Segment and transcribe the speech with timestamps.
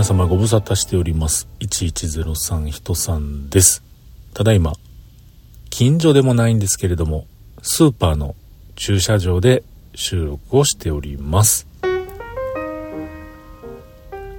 [0.00, 1.46] 皆様ご無沙汰しております。
[1.60, 3.84] 1103人さんです。
[4.32, 4.72] ただいま
[5.68, 7.26] 近所でもないんですけれども
[7.60, 8.34] スーパーの
[8.76, 9.62] 駐車場で
[9.94, 11.66] 収録をしております。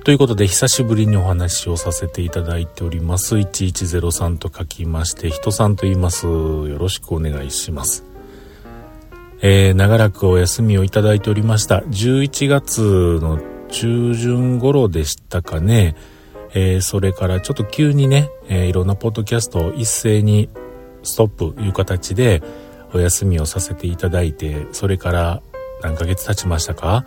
[0.04, 3.36] ということで久しぶりにお話をさせていただいております。
[3.36, 6.26] 1103と書きまして人さんと言います。
[6.26, 8.04] よろしくお願いします。
[9.44, 11.82] えー、長らくお休みをいただいておりました。
[11.82, 15.96] 11月の中旬頃でしたかね、
[16.54, 20.50] えー、それからちょっと急にね、えー、いろんなポッドキャストを一斉に
[21.04, 22.44] ストップいう形で
[22.94, 25.42] お休みをさせていただいてそれから
[25.82, 27.06] 何ヶ月経ちましたか？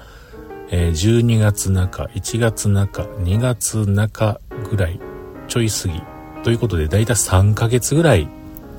[0.71, 4.41] えー、12月中、1月中、2月中
[4.71, 4.99] ぐらい、
[5.47, 6.03] ちょい過ぎ。
[6.43, 8.29] ということで、だいたい3ヶ月ぐらい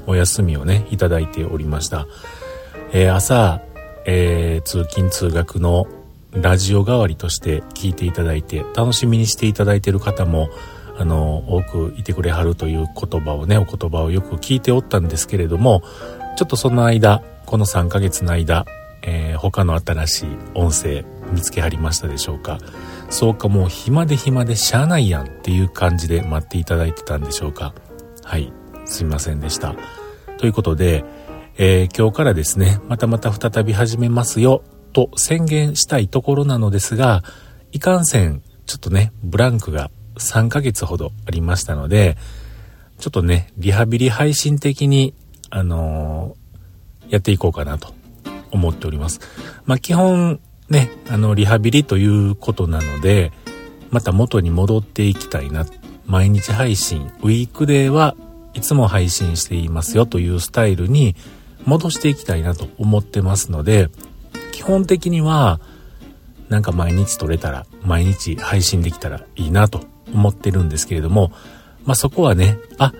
[0.07, 2.07] お休みをね、いただいておりました。
[2.91, 3.61] え、朝、
[4.05, 5.87] え、通勤通学の
[6.35, 10.49] ラジオ代わりとして聞いていただいて、楽しみにしていただいている方も、
[10.97, 15.81] あの、多くいてくれはるという言葉をね、お言葉をよく聞いておったんですけれども、
[16.37, 18.65] ちょっとその間、この3ヶ月の間、
[19.07, 22.57] えー、他の新しい音声見つけはりましたでしょうか？
[23.11, 27.75] そうかもう暇で暇でしゃあないやんっていう感じで待っていただいてたんでしょうか？
[28.23, 28.51] はい
[28.85, 29.75] すみませんでした。
[30.39, 31.05] ということで、
[31.57, 34.63] えー、今日からですねまたまた再び始めますよ。
[34.95, 37.23] と宣言したいところなのですが
[37.71, 42.17] いかんせんちょっとねブランクが3ヶ月ほどありましたので
[42.99, 45.13] ちょっとねリハビリ配信的に
[45.49, 47.93] あのー、やっていこうかなと
[48.51, 49.19] 思っております。
[49.65, 53.31] まあ、基本ね、あの、リハビリということなので、
[53.91, 55.65] また元に戻っていきたいな。
[56.05, 58.15] 毎日配信、ウィークデーは
[58.53, 61.15] いつも配信していますよというスタイルに
[61.65, 63.89] 戻していきたいなと思ってますので、
[64.55, 65.59] 基本的には、
[66.47, 69.81] なんか毎日撮れたら、毎日配信できたらいいなと
[70.13, 71.33] 思ってるんですけれども、
[71.83, 72.93] まあ、そこはね、あ、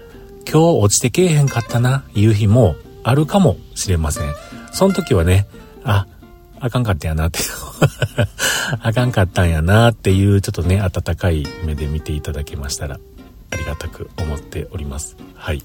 [0.52, 4.34] 今日落ちてけえへんかったな、いう日もあるかもしれません。
[4.74, 5.48] その時はね、
[5.86, 6.08] あ、
[6.60, 7.40] あかんかったやなって
[8.82, 13.00] あかんかったんやなっていう、ちょっとね、温かい目で見ていただけましたら、
[13.52, 15.16] ありがたく思っております。
[15.36, 15.64] はい。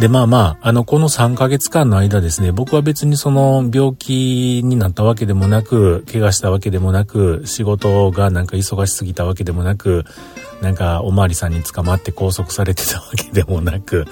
[0.00, 10.06] で、まあまあ、あの、この3ヶ月間の間ですね、僕は別にその病気になったわけでもなく、怪我したわけでもなく、仕事がなんか忙しすぎたわけでもなく、
[10.62, 14.06] なんかおまわりさんに捕まって拘束されてたわけでもなく、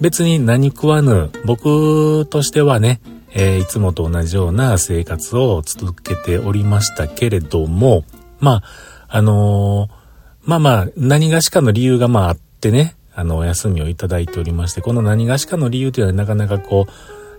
[0.00, 3.02] 別に何食わぬ、僕としてはね、
[3.34, 8.04] えー、いつもと同じような生活を続けておりましたけれども、
[8.40, 8.62] まあ、
[9.08, 16.92] あのー、まあまあ、何がしかの理由がまああってね、あの、お休みをいただいておりまして、この何がしかの理由というのはなかなかこう、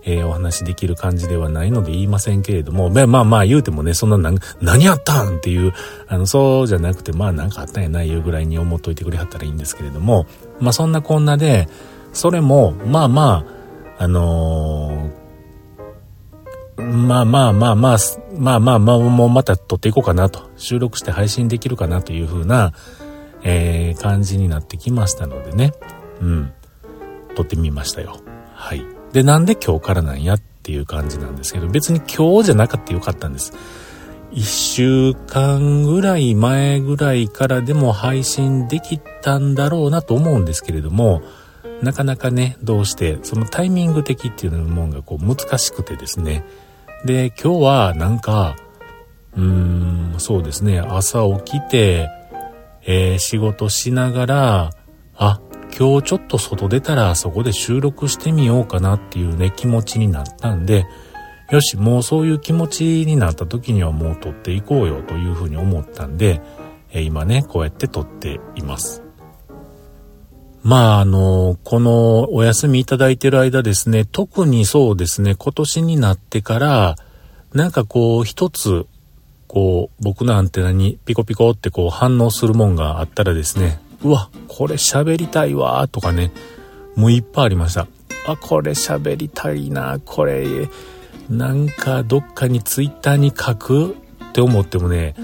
[0.06, 5.74] えー、お話できる感じではないので言いませんけれども、まあまあ言うてもね、そんな何、何あったんっていう、
[6.08, 10.28] あの、そうじゃなくて、まあなんかあったんやないいうぐらいに思っといてくれはったらいいんですけれども、
[10.60, 11.68] まあそんなこんなで、
[12.14, 13.46] それも、まあま
[13.98, 17.98] あ、あのー、まあまあまあまあ、
[18.38, 22.74] まあまあまあ、もうまた撮っていこうかなと、収録して配信できるかなというふうな、
[23.46, 25.72] えー、感じになってきましたのでね、
[26.20, 26.52] うん、
[27.36, 28.20] 撮ってみましたよ。
[28.54, 28.84] はい。
[29.14, 33.54] で、なんで今日からなんやっていう感じなんですけど、別に今日じゃなかったよかったんです。
[34.32, 41.22] 一週間ぐらい前ぐらいからでも配信できたんだろうなと思うんですけれども、
[41.82, 46.44] なかなかね、どうして、そのタイミング的っていうもんがこう難しくてですね。
[47.06, 48.56] で、今日はなんか、
[49.38, 52.10] うーん、そうですね、朝起きて、
[52.86, 54.70] えー、仕事しながら、
[55.16, 55.42] あ、
[55.78, 60.86] 今日ちょっと外出たらそこで収録してみようかなっていうね、気持ちになったんで、
[61.52, 66.42] よし、もうそういう気持ちになった時にはもう撮っていこうよというふうに思ったんで、
[66.92, 69.04] え今ね、こうやって撮っています。
[70.64, 76.96] まあ、あの、このお休みいただいてる間ですね、特にそうですね、今年になってから、
[77.54, 78.88] なんかこう、一つ、
[79.48, 86.32] こう、僕のアンテナにピコピコってこう反応するもんがあったらですね、うわ、これ喋りたいわ、とかね、
[86.96, 87.88] もういっぱいありました。
[88.28, 90.70] あ、これ喋りたいな、これ、
[91.30, 93.96] なんかどっかにツイッターに書く？
[94.30, 95.16] って思ってもね、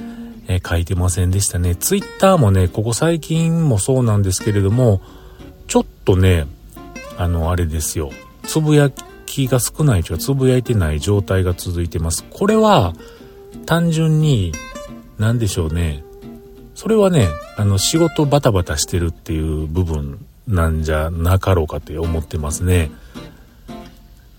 [0.47, 1.75] えー、書いてませんでしたね。
[1.75, 5.01] ツイッターもね、ここ最近もそうなんですけれども、
[5.67, 6.47] ちょっとね、
[7.17, 8.11] あの、あれですよ。
[8.43, 8.89] つぶや
[9.25, 12.23] きが少ないというか、つぶやいてない状態が続いてます。
[12.29, 12.93] これは、
[13.71, 14.51] 単純に、
[15.17, 16.03] 何でしょうね。
[16.75, 22.91] それはね、あの、仕事バタバタしてるっていう部分なんじゃなかろうかって思ってますね。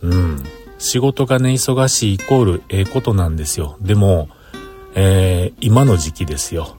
[0.03, 0.45] うん。
[0.77, 3.79] 仕事がね、忙しいイコールええことなんですよ。
[3.81, 4.29] でも、
[4.95, 6.77] えー、今の時期ですよ。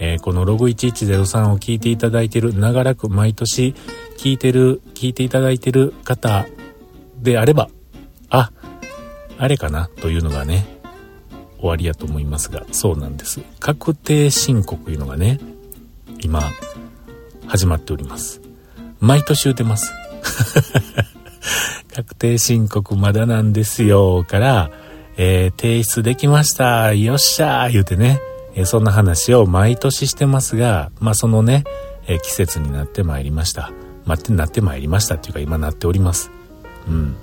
[0.00, 3.76] えー、このログ1103を聞いていただいてる、長らく毎年
[4.18, 6.46] 聞いてる、聞いていただいてる方
[7.22, 7.68] であれば、
[8.28, 8.50] あ、
[9.38, 10.75] あれかなというのがね、
[11.58, 13.40] 終わりやと思いますが、そうなんです。
[13.60, 15.40] 確定申告というのがね、
[16.20, 16.42] 今、
[17.46, 18.40] 始まっております。
[19.00, 19.92] 毎年言うてます。
[21.94, 24.70] 確定申告まだなんですよ、から、
[25.16, 28.20] えー、提出できました、よっしゃー言うてね、
[28.54, 31.64] えー、そんな話を毎年してますが、まあそのね、
[32.06, 33.72] えー、季節になってまいりました。
[34.04, 36.30] 待ってなってまいりましたっていうか今なっております。
[36.88, 37.16] うん。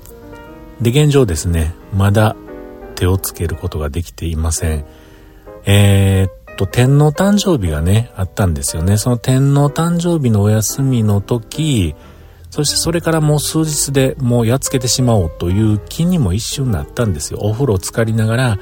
[0.81, 2.35] で、現状ですね、まだ
[2.93, 4.85] 手をつけることができていません。
[5.65, 8.97] えー、っと、天皇誕生日がね、あったんですよね。
[8.97, 11.95] その天皇誕生日のお休みの時、
[12.49, 17.39] そしてそれからもう数日でもうやっつけてしまおうという気にも一瞬なったんですよ。
[17.41, 18.59] お風呂浸かりながら、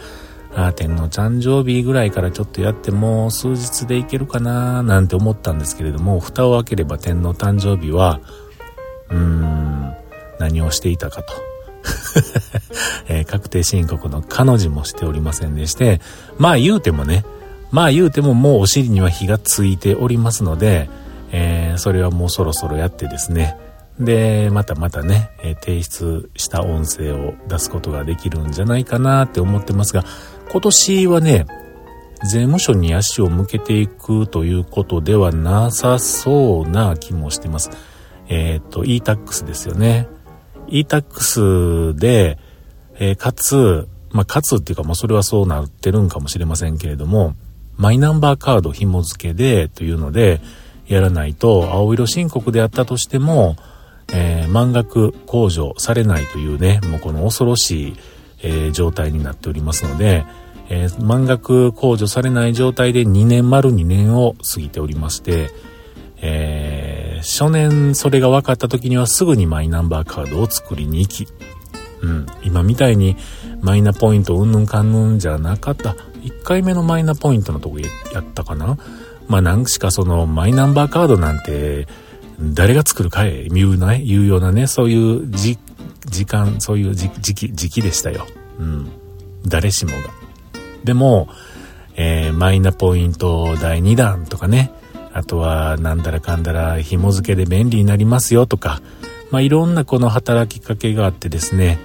[0.56, 8.22] あ天皇誕生日ぐらいからちょっとやってもう数日でいけるかななんて思ったんですけれども、蓋を開ければ天皇誕生日は、
[9.10, 9.94] うーん、
[10.40, 11.34] 何をしていたかと。
[13.12, 16.00] えー、確定申告の彼女もしておりませんでして、
[16.38, 17.26] まあ言うてもね、
[17.70, 20.90] まあ言うてももうお尻には火がついておりますので、
[21.32, 23.58] えー、それはもうそろそろやってですね、
[24.00, 30.06] で、またまたね、えー、提出した音声を出すことができるんじゃないかなって思ってますが、
[30.50, 31.46] 今年はね、
[32.24, 37.72] 税務署に足を向けていくということではなさそうな気もしてます。
[38.28, 40.08] えっ、ー、と、e-tax ですよね。
[40.68, 42.38] e-tax で、
[43.02, 47.34] えー、かつ、まあ、かつっていうかもうそれはそうなってるんかもしれませんけれども、
[47.76, 50.40] マイナンバーカード紐付けでというので、
[50.88, 53.56] やらないと、青色申告であったとしても、
[54.14, 57.94] えー、満額控除されないというね、もうこの恐ろしい、
[58.44, 60.24] えー、状態になっておりますので、
[60.70, 65.50] えー、満額控除されない状態で2年丸2年を過ぎておりまして、
[66.18, 71.28] えー、初年それが分かった時にはすぐにマイナンバーカードを作りに行き、
[72.02, 73.16] うん、今みたいに
[73.62, 75.96] マイナポイントうんぬんかんぬんじゃなかった。
[76.24, 78.78] 1回目のマイナポイントのとこやったかな
[79.28, 81.88] まあ何しかそのマイナンバーカードなんて、
[82.42, 85.58] 誰が作るかへ言うない、言うようなね、そういう、時
[86.26, 88.26] 間、そういう時期、時期でしたよ。
[88.60, 88.92] うん。
[89.46, 89.98] 誰しもが。
[90.84, 91.30] でも、
[91.96, 94.72] えー、マイナポイント第2弾とかね、
[95.14, 98.82] あとは、なんだらかんだら紐付けで便利になりますよとか、
[99.30, 101.80] まあ、いろんなこの働きかけがあってですね、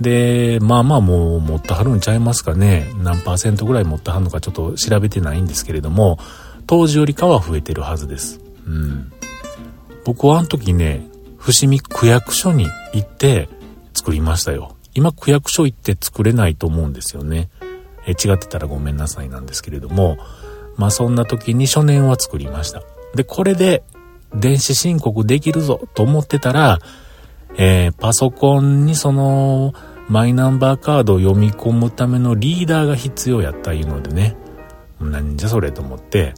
[0.00, 2.86] で、まあまあもう持ってはるんちゃいますかね。
[3.02, 6.18] 何パーセントぐらい持ってはるのかちょっと調べてないんですけれども、
[6.66, 8.40] 当時よりかは増えてるはずです。
[8.66, 9.12] うん。
[10.04, 11.06] 僕はあの時ね、
[11.36, 13.48] 伏見区役所に行って
[13.94, 14.76] 作りましたよ。
[14.94, 17.48] 今区役所行って作れないと思うんですよね。
[18.06, 20.18] え違ってたらごめんなさいなんですけれども、
[20.76, 22.82] まあそんな時に初年は作りました。
[23.14, 23.82] で、これで
[24.34, 26.78] 電子申告できるぞと思ってたら、
[27.58, 29.74] えー、パソコンにその
[30.08, 34.36] マイナンバーカードを読み込むためのリーダーが必要やったいうのでね、
[35.00, 36.34] なんじゃそれと思って、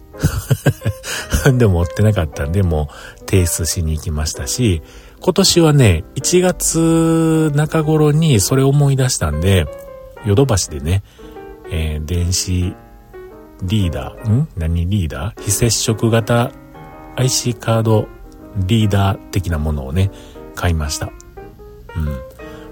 [1.56, 4.82] でも持ってなかったんで、もう提出しに行きましたし、
[5.20, 9.66] 今年はね、1月中頃にそれを思い出したんで、
[10.24, 11.02] ヨドバシでね、
[11.70, 12.74] えー、電子
[13.62, 14.48] リーダー、ん？
[14.56, 15.42] 何リーダー？
[15.42, 16.50] 非接触型
[17.16, 18.08] IC カード
[18.56, 20.10] リーダー的なものをね、
[20.60, 21.06] 買いました。
[21.06, 21.12] うん。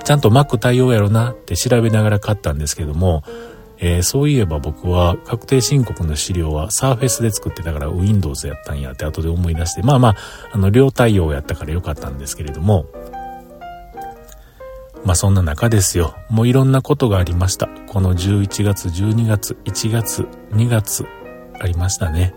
[0.04, 3.24] ちゃんと Mac 対応やろなって調べながら買ったんですけども、
[3.78, 10.16] えー、そういえば僕は確定申告の資料は Surface で作ってたから Windows やったんやって後で思い出して、まあまあ、
[10.52, 12.84] あの、両対応やったからよかったんですけれども、
[15.04, 16.14] まあそんな中ですよ。
[16.28, 17.68] もういろんなことがありました。
[17.86, 21.06] この11月、12月、1月、2月、
[21.58, 22.34] ありましたね。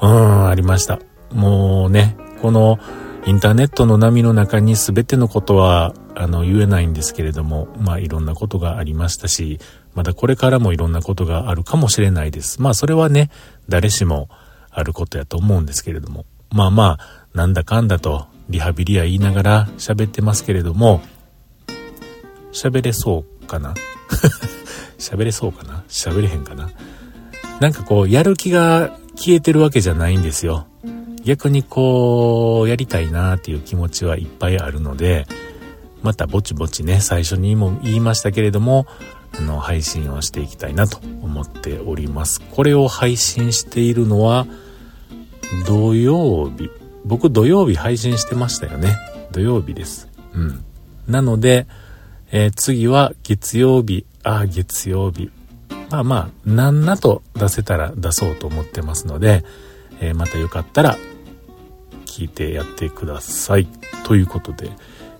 [0.00, 0.98] うーん、ありました。
[1.32, 2.78] もうね、この
[3.26, 9.60] インターネットの波の中に全てのことは、あの、言えないんですけれども、まあいろんなことがありましたし、
[9.94, 12.62] まだこれからもいろんなことがあるかもしれないです。
[12.62, 13.30] まあそれはね、
[13.68, 14.28] 誰しも
[14.70, 16.24] あることやと思うんですけれども。
[16.50, 21.00] まあまあ、なんだかんだとリハビリや言いながら喋ってますけれども、
[22.52, 23.74] 喋れそうかな？
[24.98, 25.84] 喋れそうかな？
[25.88, 26.70] 喋れへんかな？
[27.60, 30.66] なんかこう、やる気が消えてるわけじゃないんですよ。
[31.24, 35.26] 逆にこう、やりたいなっていう気持ちはいっぱいあるので、
[36.02, 38.86] またぼちぼちね、最初にも言いましたけれども、
[39.38, 42.40] あの、配信をしていきたいなと思っております。
[42.40, 44.46] これを配信しているのは、
[45.66, 46.70] 土曜日。
[47.04, 48.96] 僕土曜日配信してましたよね。
[49.32, 50.08] 土曜日です。
[50.34, 50.64] うん。
[51.06, 51.66] なので、
[52.32, 54.06] えー、次は月曜日。
[54.22, 55.30] ああ、月曜日。
[55.90, 59.44] まあまあ、なんなと出せたら出そうと思ってますので、
[60.00, 60.96] えー、またよかったら
[62.10, 63.68] 聞いてやってください。
[64.04, 64.70] ということで、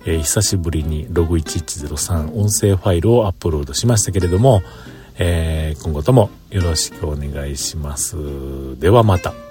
[0.05, 4.61] えー、久しぶりにログ1103音声ファイルをアップロードしましたけれども、
[5.17, 8.17] えー、今後ともよろしくお願いします。
[8.79, 9.50] ではまた。